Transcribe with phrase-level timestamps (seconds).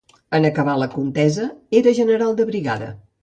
[0.37, 1.45] En acabar la contesa,
[1.81, 2.89] era general de brigada.